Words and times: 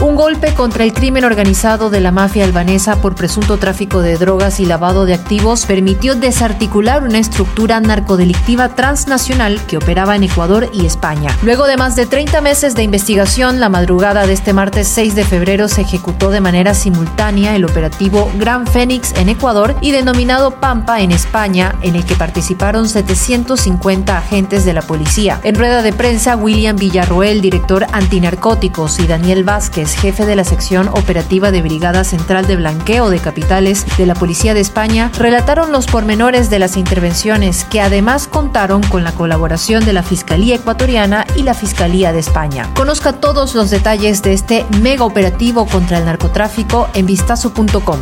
Un 0.00 0.14
golpe 0.14 0.54
contra 0.54 0.84
el 0.84 0.92
crimen 0.92 1.24
organizado 1.24 1.90
de 1.90 2.00
la 2.00 2.12
mafia 2.12 2.44
albanesa 2.44 3.00
por 3.00 3.16
presunto 3.16 3.56
tráfico 3.56 4.00
de 4.00 4.16
drogas 4.16 4.60
y 4.60 4.64
lavado 4.64 5.06
de 5.06 5.14
activos 5.14 5.66
permitió 5.66 6.14
desarticular 6.14 7.02
una 7.02 7.18
estructura 7.18 7.80
narcodelictiva 7.80 8.76
transnacional 8.76 9.60
que 9.66 9.76
operaba 9.76 10.14
en 10.14 10.22
Ecuador 10.22 10.70
y 10.72 10.86
España. 10.86 11.36
Luego 11.42 11.66
de 11.66 11.76
más 11.76 11.96
de 11.96 12.06
30 12.06 12.40
meses 12.42 12.76
de 12.76 12.84
investigación, 12.84 13.58
la 13.58 13.68
madrugada 13.68 14.24
de 14.24 14.34
este 14.34 14.52
martes 14.52 14.86
6 14.86 15.16
de 15.16 15.24
febrero 15.24 15.66
se 15.66 15.80
ejecutó 15.80 16.30
de 16.30 16.40
manera 16.40 16.74
simultánea 16.74 17.56
el 17.56 17.64
operativo 17.64 18.30
Gran 18.38 18.68
Fénix 18.68 19.12
en 19.16 19.28
Ecuador 19.28 19.74
y 19.80 19.90
denominado 19.90 20.60
Pampa 20.60 21.00
en 21.00 21.10
España, 21.10 21.74
en 21.82 21.96
el 21.96 22.04
que 22.04 22.14
participaron 22.14 22.88
750 22.88 24.16
agentes 24.16 24.64
de 24.64 24.74
la 24.74 24.82
policía. 24.82 25.40
En 25.42 25.56
rueda 25.56 25.82
de 25.82 25.92
prensa, 25.92 26.36
William 26.36 26.76
Villarroel, 26.76 27.40
director 27.40 27.84
antinarcóticos, 27.90 29.00
y 29.00 29.08
Daniel 29.08 29.42
Vázquez, 29.42 29.87
jefe 29.96 30.26
de 30.26 30.36
la 30.36 30.44
sección 30.44 30.88
operativa 30.88 31.50
de 31.50 31.62
Brigada 31.62 32.04
Central 32.04 32.46
de 32.46 32.56
Blanqueo 32.56 33.10
de 33.10 33.18
Capitales 33.18 33.84
de 33.96 34.06
la 34.06 34.14
Policía 34.14 34.54
de 34.54 34.60
España, 34.60 35.10
relataron 35.18 35.72
los 35.72 35.86
pormenores 35.86 36.50
de 36.50 36.58
las 36.58 36.76
intervenciones 36.76 37.64
que 37.64 37.80
además 37.80 38.28
contaron 38.28 38.82
con 38.82 39.04
la 39.04 39.12
colaboración 39.12 39.84
de 39.84 39.92
la 39.92 40.02
Fiscalía 40.02 40.56
Ecuatoriana 40.56 41.26
y 41.36 41.42
la 41.42 41.54
Fiscalía 41.54 42.12
de 42.12 42.20
España. 42.20 42.68
Conozca 42.74 43.14
todos 43.14 43.54
los 43.54 43.70
detalles 43.70 44.22
de 44.22 44.32
este 44.32 44.64
mega 44.80 45.04
operativo 45.04 45.66
contra 45.66 45.98
el 45.98 46.04
narcotráfico 46.04 46.88
en 46.94 47.06
vistazo.com. 47.06 48.00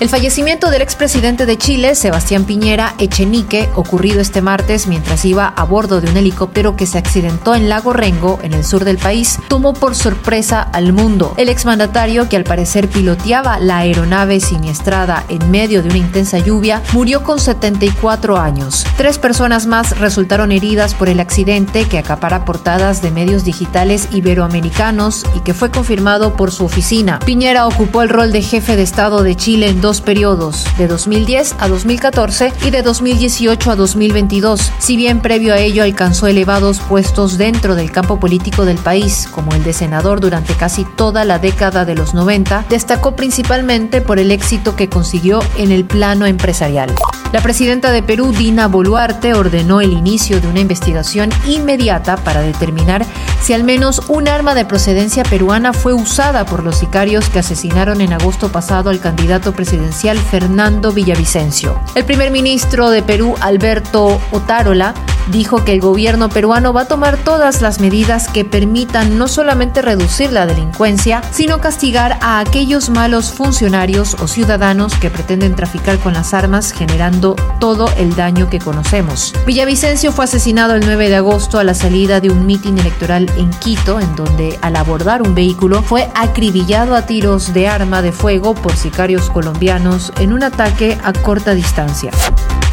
El 0.00 0.08
fallecimiento 0.08 0.70
del 0.70 0.82
expresidente 0.82 1.44
de 1.44 1.58
Chile, 1.58 1.94
Sebastián 1.94 2.44
Piñera 2.44 2.94
Echenique, 2.98 3.68
ocurrido 3.74 4.20
este 4.20 4.42
martes 4.42 4.86
mientras 4.86 5.24
iba 5.24 5.48
a 5.48 5.64
bordo 5.64 6.00
de 6.00 6.08
un 6.10 6.16
helicóptero 6.16 6.76
que 6.76 6.86
se 6.86 6.98
accidentó 6.98 7.54
en 7.54 7.68
Lago 7.68 7.92
Rengo, 7.92 8.38
en 8.42 8.54
el 8.54 8.64
sur 8.64 8.84
del 8.84 8.98
país, 8.98 9.38
tomó 9.48 9.72
por 9.72 9.94
sorpresa 9.94 10.62
al 10.62 10.92
mundo 10.92 11.27
el 11.36 11.48
exmandatario, 11.48 12.28
que 12.28 12.36
al 12.36 12.44
parecer 12.44 12.88
piloteaba 12.88 13.58
la 13.58 13.78
aeronave 13.78 14.40
siniestrada 14.40 15.24
en 15.28 15.50
medio 15.50 15.82
de 15.82 15.88
una 15.88 15.98
intensa 15.98 16.38
lluvia, 16.38 16.82
murió 16.92 17.22
con 17.22 17.38
74 17.38 18.38
años. 18.38 18.84
Tres 18.96 19.18
personas 19.18 19.66
más 19.66 19.98
resultaron 19.98 20.52
heridas 20.52 20.94
por 20.94 21.08
el 21.08 21.20
accidente 21.20 21.84
que 21.84 21.98
acapara 21.98 22.44
portadas 22.44 23.02
de 23.02 23.10
medios 23.10 23.44
digitales 23.44 24.08
iberoamericanos 24.12 25.24
y 25.34 25.40
que 25.40 25.54
fue 25.54 25.70
confirmado 25.70 26.34
por 26.34 26.52
su 26.52 26.64
oficina. 26.64 27.18
Piñera 27.20 27.66
ocupó 27.66 28.02
el 28.02 28.08
rol 28.08 28.32
de 28.32 28.42
jefe 28.42 28.76
de 28.76 28.82
Estado 28.82 29.22
de 29.22 29.36
Chile 29.36 29.68
en 29.68 29.80
dos 29.80 30.00
periodos, 30.00 30.64
de 30.78 30.86
2010 30.86 31.56
a 31.58 31.68
2014 31.68 32.52
y 32.64 32.70
de 32.70 32.82
2018 32.82 33.70
a 33.70 33.76
2022, 33.76 34.72
si 34.78 34.96
bien 34.96 35.20
previo 35.20 35.54
a 35.54 35.58
ello 35.58 35.82
alcanzó 35.82 36.26
elevados 36.26 36.80
puestos 36.80 37.38
dentro 37.38 37.74
del 37.74 37.90
campo 37.90 38.18
político 38.20 38.64
del 38.64 38.78
país, 38.78 39.28
como 39.30 39.52
el 39.52 39.64
de 39.64 39.72
senador 39.72 40.20
durante 40.20 40.54
casi 40.54 40.84
toda 40.84 41.17
la 41.24 41.38
década 41.38 41.84
de 41.84 41.94
los 41.94 42.14
90, 42.14 42.66
destacó 42.68 43.16
principalmente 43.16 44.00
por 44.00 44.18
el 44.18 44.30
éxito 44.30 44.76
que 44.76 44.88
consiguió 44.88 45.40
en 45.56 45.72
el 45.72 45.84
plano 45.84 46.26
empresarial. 46.26 46.94
La 47.32 47.42
presidenta 47.42 47.90
de 47.92 48.02
Perú, 48.02 48.32
Dina 48.32 48.68
Boluarte, 48.68 49.34
ordenó 49.34 49.82
el 49.82 49.92
inicio 49.92 50.40
de 50.40 50.48
una 50.48 50.60
investigación 50.60 51.28
inmediata 51.46 52.16
para 52.16 52.40
determinar 52.40 53.04
si 53.42 53.52
al 53.52 53.64
menos 53.64 54.02
un 54.08 54.28
arma 54.28 54.54
de 54.54 54.64
procedencia 54.64 55.24
peruana 55.24 55.74
fue 55.74 55.92
usada 55.92 56.46
por 56.46 56.62
los 56.62 56.76
sicarios 56.76 57.28
que 57.28 57.38
asesinaron 57.38 58.00
en 58.00 58.14
agosto 58.14 58.50
pasado 58.50 58.88
al 58.88 59.00
candidato 59.00 59.52
presidencial 59.52 60.18
Fernando 60.18 60.92
Villavicencio. 60.92 61.78
El 61.94 62.06
primer 62.06 62.30
ministro 62.30 62.88
de 62.88 63.02
Perú, 63.02 63.34
Alberto 63.40 64.20
Otárola, 64.32 64.94
dijo 65.30 65.64
que 65.64 65.72
el 65.72 65.80
gobierno 65.80 66.28
peruano 66.28 66.72
va 66.72 66.82
a 66.82 66.88
tomar 66.88 67.16
todas 67.18 67.62
las 67.62 67.80
medidas 67.80 68.28
que 68.28 68.44
permitan 68.44 69.18
no 69.18 69.28
solamente 69.28 69.82
reducir 69.82 70.32
la 70.32 70.46
delincuencia, 70.46 71.22
sino 71.30 71.60
castigar 71.60 72.18
a 72.20 72.40
aquellos 72.40 72.90
malos 72.90 73.30
funcionarios 73.30 74.16
o 74.20 74.28
ciudadanos 74.28 74.94
que 74.94 75.10
pretenden 75.10 75.54
traficar 75.54 75.98
con 75.98 76.14
las 76.14 76.34
armas 76.34 76.72
generando 76.72 77.36
todo 77.60 77.90
el 77.96 78.14
daño 78.16 78.50
que 78.50 78.58
conocemos. 78.58 79.34
Villavicencio 79.46 80.12
fue 80.12 80.24
asesinado 80.24 80.74
el 80.74 80.84
9 80.84 81.08
de 81.08 81.16
agosto 81.16 81.58
a 81.58 81.64
la 81.64 81.74
salida 81.74 82.20
de 82.20 82.30
un 82.30 82.46
mitin 82.46 82.78
electoral 82.78 83.30
en 83.36 83.50
Quito, 83.50 84.00
en 84.00 84.14
donde 84.16 84.58
al 84.62 84.76
abordar 84.76 85.22
un 85.22 85.34
vehículo 85.34 85.82
fue 85.82 86.08
acribillado 86.14 86.94
a 86.94 87.06
tiros 87.06 87.52
de 87.52 87.68
arma 87.68 88.02
de 88.02 88.12
fuego 88.12 88.54
por 88.54 88.74
sicarios 88.76 89.30
colombianos 89.30 90.12
en 90.18 90.32
un 90.32 90.42
ataque 90.42 90.98
a 91.02 91.12
corta 91.12 91.54
distancia. 91.54 92.10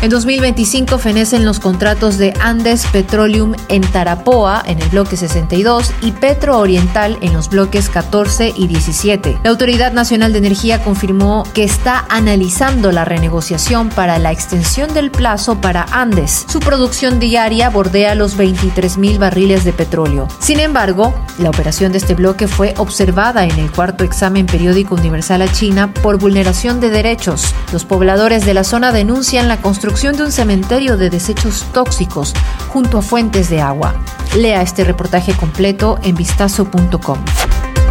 En 0.01 0.09
2025 0.09 0.99
fenecen 0.99 1.45
los 1.45 1.59
contratos 1.59 2.17
de 2.17 2.33
Andes 2.39 2.85
Petroleum 2.87 3.53
en 3.69 3.81
Tarapoa, 3.81 4.61
en 4.67 4.79
el 4.79 4.89
bloque 4.89 5.17
62, 5.17 5.91
y 6.01 6.11
Petro 6.11 6.59
Oriental 6.59 7.17
en 7.21 7.33
los 7.33 7.49
bloques 7.49 7.89
14 7.89 8.53
y 8.55 8.67
17. 8.67 9.39
La 9.43 9.49
Autoridad 9.49 9.93
Nacional 9.93 10.33
de 10.33 10.39
Energía 10.39 10.83
confirmó 10.83 11.43
que 11.53 11.63
está 11.63 12.05
analizando 12.09 12.91
la 12.91 13.05
renegociación 13.05 13.89
para 13.89 14.19
la 14.19 14.31
extensión 14.31 14.93
del 14.93 15.11
plazo 15.11 15.59
para 15.59 15.85
Andes. 15.91 16.45
Su 16.49 16.59
producción 16.59 17.19
diaria 17.19 17.69
bordea 17.69 18.15
los 18.15 18.37
23 18.37 18.97
mil 18.97 19.17
barriles 19.17 19.63
de 19.63 19.73
petróleo. 19.73 20.27
Sin 20.39 20.59
embargo, 20.59 21.15
la 21.39 21.49
operación 21.49 21.93
de 21.93 21.99
este 21.99 22.15
bloque 22.15 22.47
fue 22.47 22.75
observada 22.77 23.45
en 23.45 23.57
el 23.57 23.71
cuarto 23.71 24.03
examen 24.03 24.45
periódico 24.45 24.95
universal 24.95 25.41
a 25.41 25.51
China 25.51 25.91
por 25.93 26.19
vulneración 26.19 26.79
de 26.79 26.89
derechos. 26.89 27.55
Los 27.71 27.85
pobladores 27.85 28.45
de 28.45 28.53
la 28.53 28.63
zona 28.63 28.91
denuncian 28.91 29.47
la 29.47 29.57
construcción 29.57 29.84
de 29.85 30.23
un 30.23 30.31
cementerio 30.31 30.97
de 30.97 31.11
desechos 31.11 31.63
tóxicos 31.71 32.33
junto 32.69 32.97
a 32.97 33.01
fuentes 33.03 33.49
de 33.49 33.61
agua. 33.61 33.93
Lea 34.35 34.63
este 34.63 34.83
reportaje 34.83 35.33
completo 35.33 35.99
en 36.01 36.15
vistazo.com. 36.15 37.19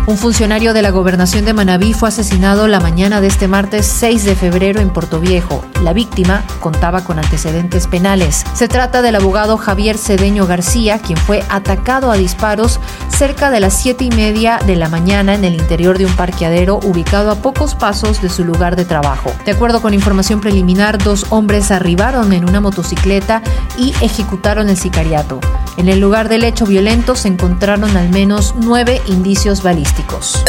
Un 0.06 0.18
funcionario 0.18 0.74
de 0.74 0.82
la 0.82 0.90
gobernación 0.90 1.46
de 1.46 1.54
Manabí 1.54 1.94
fue 1.94 2.10
asesinado 2.10 2.68
la 2.68 2.78
mañana 2.78 3.22
de 3.22 3.26
este 3.26 3.48
martes 3.48 3.86
6 3.86 4.24
de 4.24 4.34
febrero 4.34 4.82
en 4.82 4.90
Portoviejo. 4.90 5.64
La 5.82 5.94
víctima 5.94 6.44
contaba 6.60 7.02
con 7.02 7.18
antecedentes 7.18 7.86
penales. 7.86 8.44
Se 8.52 8.68
trata 8.68 9.00
del 9.00 9.14
abogado 9.14 9.56
Javier 9.56 9.96
Cedeño 9.96 10.46
García, 10.46 10.98
quien 10.98 11.16
fue 11.16 11.42
atacado 11.48 12.10
a 12.10 12.18
disparos 12.18 12.80
cerca 13.08 13.50
de 13.50 13.60
las 13.60 13.72
siete 13.72 14.04
y 14.04 14.10
media 14.10 14.60
de 14.66 14.76
la 14.76 14.90
mañana 14.90 15.34
en 15.34 15.44
el 15.44 15.54
interior 15.54 15.96
de 15.96 16.04
un 16.04 16.12
parqueadero 16.16 16.80
ubicado 16.82 17.30
a 17.30 17.36
pocos 17.36 17.74
pasos 17.74 18.20
de 18.20 18.28
su 18.28 18.44
lugar 18.44 18.76
de 18.76 18.84
trabajo. 18.84 19.32
De 19.46 19.52
acuerdo 19.52 19.80
con 19.80 19.94
información 19.94 20.42
preliminar, 20.42 20.98
dos 20.98 21.24
hombres 21.30 21.70
arribaron 21.70 22.34
en 22.34 22.46
una 22.46 22.60
motocicleta 22.60 23.40
y 23.78 23.94
ejecutaron 24.02 24.68
el 24.68 24.76
sicariato. 24.76 25.40
En 25.76 25.88
el 25.88 26.00
lugar 26.00 26.28
del 26.28 26.44
hecho 26.44 26.66
violento 26.66 27.16
se 27.16 27.28
encontraron 27.28 27.96
al 27.96 28.10
menos 28.10 28.54
nueve 28.56 29.00
indicios 29.06 29.62
balísticos. 29.62 30.44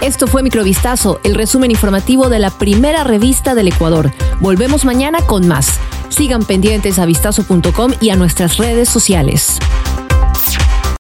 Esto 0.00 0.26
fue 0.26 0.42
Microvistazo, 0.42 1.20
el 1.24 1.34
resumen 1.34 1.70
informativo 1.70 2.28
de 2.28 2.38
la 2.38 2.50
primera 2.50 3.02
revista 3.02 3.54
del 3.54 3.68
Ecuador. 3.68 4.12
Volvemos 4.40 4.84
mañana 4.84 5.20
con 5.26 5.48
más. 5.48 5.80
Sigan 6.08 6.44
pendientes 6.44 6.98
a 6.98 7.06
vistazo.com 7.06 7.92
y 8.00 8.10
a 8.10 8.16
nuestras 8.16 8.58
redes 8.58 8.88
sociales. 8.88 9.58